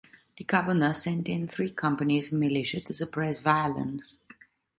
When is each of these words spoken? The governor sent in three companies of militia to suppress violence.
The 0.37 0.45
governor 0.45 0.95
sent 0.95 1.29
in 1.29 1.47
three 1.47 1.69
companies 1.69 2.33
of 2.33 2.39
militia 2.39 2.81
to 2.81 2.91
suppress 2.95 3.39
violence. 3.39 4.23